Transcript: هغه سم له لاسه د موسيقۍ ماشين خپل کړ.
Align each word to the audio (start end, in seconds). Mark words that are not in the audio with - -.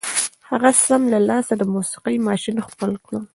هغه 0.49 0.69
سم 0.85 1.01
له 1.13 1.19
لاسه 1.29 1.53
د 1.57 1.63
موسيقۍ 1.73 2.15
ماشين 2.27 2.55
خپل 2.67 2.91
کړ. 3.05 3.13